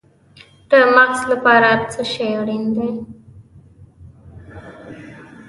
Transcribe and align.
د 0.69 0.71
مغز 0.95 1.19
لپاره 1.31 1.69
څه 1.91 2.01
شی 2.11 2.29
اړین 2.41 2.63
دی؟ 2.75 2.89